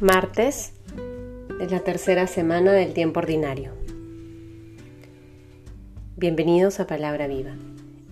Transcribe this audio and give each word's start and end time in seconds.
Martes 0.00 0.74
de 1.58 1.66
la 1.68 1.80
tercera 1.80 2.28
semana 2.28 2.70
del 2.70 2.92
tiempo 2.92 3.18
ordinario. 3.18 3.72
Bienvenidos 6.14 6.78
a 6.78 6.86
Palabra 6.86 7.26
Viva. 7.26 7.56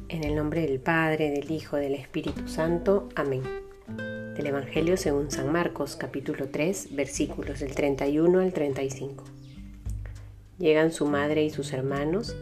En 0.09 0.25
el 0.25 0.35
nombre 0.35 0.63
del 0.63 0.81
Padre, 0.81 1.31
del 1.31 1.49
Hijo, 1.49 1.77
del 1.77 1.95
Espíritu 1.95 2.49
Santo. 2.49 3.09
Amén. 3.15 3.43
Del 3.87 4.49
Evangelio 4.49 4.97
según 4.97 5.31
San 5.31 5.53
Marcos, 5.53 5.95
capítulo 5.95 6.49
3, 6.49 6.97
versículos 6.97 7.61
del 7.61 7.77
31 7.77 8.41
al 8.41 8.53
35. 8.53 9.23
Llegan 10.59 10.91
su 10.91 11.07
madre 11.07 11.45
y 11.45 11.51
sus 11.51 11.73
hermanos 11.73 12.35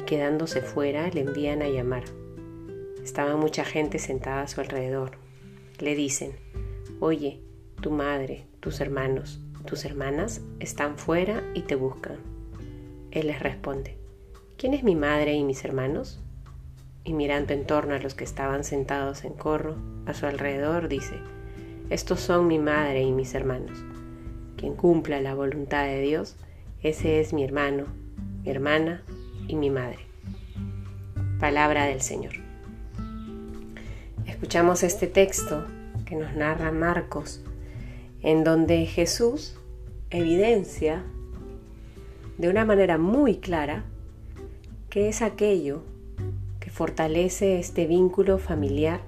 y 0.00 0.04
quedándose 0.06 0.62
fuera 0.62 1.10
le 1.10 1.20
envían 1.20 1.60
a 1.60 1.68
llamar. 1.68 2.04
Estaba 3.04 3.36
mucha 3.36 3.66
gente 3.66 3.98
sentada 3.98 4.40
a 4.40 4.48
su 4.48 4.62
alrededor. 4.62 5.18
Le 5.80 5.94
dicen, 5.94 6.32
oye, 6.98 7.42
tu 7.80 7.90
madre, 7.90 8.46
tus 8.60 8.80
hermanos, 8.80 9.40
tus 9.66 9.84
hermanas 9.84 10.40
están 10.60 10.96
fuera 10.96 11.42
y 11.54 11.62
te 11.62 11.74
buscan. 11.74 12.16
Él 13.10 13.26
les 13.28 13.40
responde, 13.40 13.96
¿quién 14.56 14.74
es 14.74 14.82
mi 14.82 14.94
madre 14.94 15.34
y 15.34 15.44
mis 15.44 15.64
hermanos? 15.64 16.20
Y 17.04 17.12
mirando 17.12 17.52
en 17.52 17.66
torno 17.66 17.94
a 17.94 17.98
los 17.98 18.14
que 18.14 18.24
estaban 18.24 18.64
sentados 18.64 19.24
en 19.24 19.34
corro 19.34 19.76
a 20.06 20.14
su 20.14 20.26
alrededor, 20.26 20.88
dice, 20.88 21.16
estos 21.90 22.20
son 22.20 22.46
mi 22.46 22.58
madre 22.58 23.02
y 23.02 23.12
mis 23.12 23.34
hermanos. 23.34 23.84
Quien 24.56 24.74
cumpla 24.74 25.20
la 25.20 25.34
voluntad 25.34 25.84
de 25.84 26.00
Dios, 26.00 26.36
ese 26.82 27.20
es 27.20 27.32
mi 27.32 27.44
hermano, 27.44 27.84
mi 28.42 28.50
hermana 28.50 29.02
y 29.46 29.56
mi 29.56 29.70
madre. 29.70 30.00
Palabra 31.38 31.84
del 31.84 32.00
Señor. 32.00 32.34
Escuchamos 34.26 34.82
este 34.82 35.06
texto 35.06 35.64
que 36.04 36.16
nos 36.16 36.34
narra 36.34 36.72
Marcos 36.72 37.42
en 38.26 38.42
donde 38.42 38.86
Jesús 38.86 39.54
evidencia 40.10 41.04
de 42.38 42.48
una 42.48 42.64
manera 42.64 42.98
muy 42.98 43.36
clara 43.36 43.84
que 44.90 45.08
es 45.08 45.22
aquello 45.22 45.84
que 46.58 46.68
fortalece 46.68 47.60
este 47.60 47.86
vínculo 47.86 48.38
familiar 48.38 49.00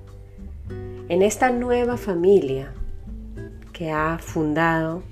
en 1.08 1.22
esta 1.22 1.50
nueva 1.50 1.96
familia 1.96 2.72
que 3.72 3.90
ha 3.90 4.18
fundado 4.20 5.02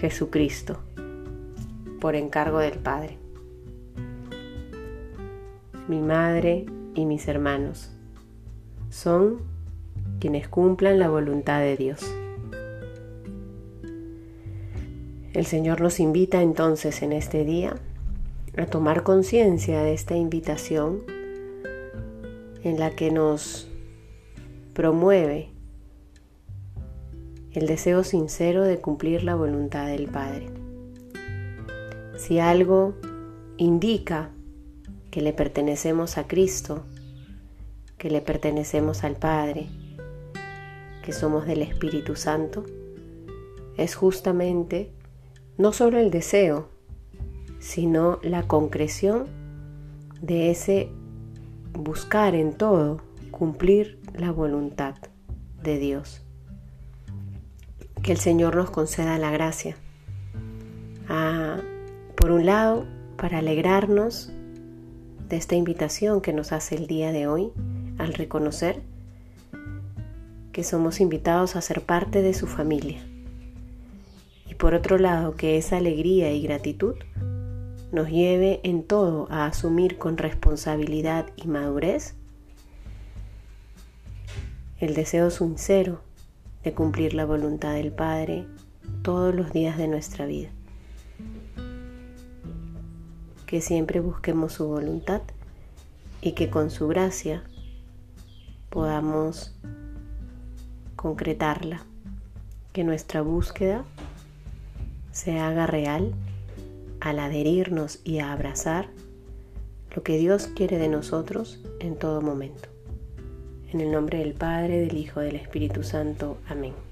Jesucristo 0.00 0.78
por 2.00 2.14
encargo 2.14 2.60
del 2.60 2.78
Padre. 2.78 3.18
Mi 5.88 6.00
madre 6.00 6.66
y 6.94 7.04
mis 7.04 7.26
hermanos 7.26 7.90
son 8.90 9.38
quienes 10.20 10.46
cumplan 10.46 11.00
la 11.00 11.08
voluntad 11.08 11.58
de 11.58 11.76
Dios. 11.76 12.06
El 15.36 15.44
Señor 15.44 15.82
nos 15.82 16.00
invita 16.00 16.40
entonces 16.40 17.02
en 17.02 17.12
este 17.12 17.44
día 17.44 17.76
a 18.56 18.64
tomar 18.64 19.02
conciencia 19.02 19.82
de 19.82 19.92
esta 19.92 20.16
invitación 20.16 21.02
en 22.62 22.80
la 22.80 22.92
que 22.92 23.10
nos 23.10 23.68
promueve 24.72 25.50
el 27.52 27.66
deseo 27.66 28.02
sincero 28.02 28.64
de 28.64 28.78
cumplir 28.78 29.24
la 29.24 29.34
voluntad 29.34 29.88
del 29.88 30.08
Padre. 30.08 30.48
Si 32.16 32.38
algo 32.38 32.94
indica 33.58 34.30
que 35.10 35.20
le 35.20 35.34
pertenecemos 35.34 36.16
a 36.16 36.26
Cristo, 36.26 36.86
que 37.98 38.08
le 38.08 38.22
pertenecemos 38.22 39.04
al 39.04 39.16
Padre, 39.16 39.66
que 41.04 41.12
somos 41.12 41.44
del 41.44 41.60
Espíritu 41.60 42.16
Santo, 42.16 42.64
es 43.76 43.96
justamente 43.96 44.95
no 45.58 45.72
solo 45.72 45.98
el 45.98 46.10
deseo, 46.10 46.68
sino 47.58 48.18
la 48.22 48.42
concreción 48.42 49.26
de 50.20 50.50
ese 50.50 50.90
buscar 51.72 52.34
en 52.34 52.52
todo 52.52 53.00
cumplir 53.30 53.98
la 54.14 54.30
voluntad 54.30 54.94
de 55.62 55.78
Dios. 55.78 56.22
Que 58.02 58.12
el 58.12 58.18
Señor 58.18 58.56
nos 58.56 58.70
conceda 58.70 59.18
la 59.18 59.30
gracia. 59.30 59.76
Ah, 61.08 61.58
por 62.14 62.30
un 62.30 62.46
lado, 62.46 62.86
para 63.16 63.38
alegrarnos 63.38 64.30
de 65.28 65.36
esta 65.36 65.54
invitación 65.54 66.20
que 66.20 66.32
nos 66.32 66.52
hace 66.52 66.76
el 66.76 66.86
día 66.86 67.12
de 67.12 67.26
hoy 67.26 67.50
al 67.98 68.12
reconocer 68.14 68.82
que 70.52 70.62
somos 70.62 71.00
invitados 71.00 71.56
a 71.56 71.60
ser 71.60 71.82
parte 71.82 72.22
de 72.22 72.32
su 72.32 72.46
familia 72.46 73.02
por 74.54 74.74
otro 74.74 74.98
lado 74.98 75.34
que 75.34 75.58
esa 75.58 75.76
alegría 75.76 76.32
y 76.32 76.42
gratitud 76.42 76.94
nos 77.92 78.08
lleve 78.08 78.60
en 78.62 78.82
todo 78.82 79.26
a 79.30 79.46
asumir 79.46 79.98
con 79.98 80.16
responsabilidad 80.18 81.26
y 81.36 81.46
madurez 81.46 82.14
el 84.78 84.94
deseo 84.94 85.30
sincero 85.30 86.00
de 86.62 86.74
cumplir 86.74 87.14
la 87.14 87.24
voluntad 87.24 87.74
del 87.74 87.92
Padre 87.92 88.46
todos 89.02 89.34
los 89.34 89.52
días 89.52 89.78
de 89.78 89.88
nuestra 89.88 90.26
vida. 90.26 90.50
Que 93.46 93.60
siempre 93.60 94.00
busquemos 94.00 94.54
su 94.54 94.66
voluntad 94.66 95.22
y 96.20 96.32
que 96.32 96.50
con 96.50 96.70
su 96.70 96.88
gracia 96.88 97.44
podamos 98.68 99.54
concretarla, 100.96 101.84
que 102.72 102.84
nuestra 102.84 103.22
búsqueda 103.22 103.84
se 105.16 105.38
haga 105.38 105.66
real 105.66 106.12
al 107.00 107.20
adherirnos 107.20 108.00
y 108.04 108.18
a 108.18 108.32
abrazar 108.32 108.90
lo 109.94 110.02
que 110.02 110.18
Dios 110.18 110.48
quiere 110.54 110.76
de 110.76 110.88
nosotros 110.88 111.58
en 111.80 111.96
todo 111.96 112.20
momento. 112.20 112.68
En 113.72 113.80
el 113.80 113.90
nombre 113.90 114.18
del 114.18 114.34
Padre, 114.34 114.78
del 114.78 114.98
Hijo, 114.98 115.20
del 115.20 115.36
Espíritu 115.36 115.82
Santo. 115.84 116.36
Amén. 116.46 116.85